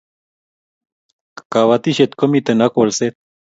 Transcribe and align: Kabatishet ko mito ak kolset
Kabatishet 1.51 2.11
ko 2.17 2.23
mito 2.31 2.51
ak 2.65 2.71
kolset 2.75 3.15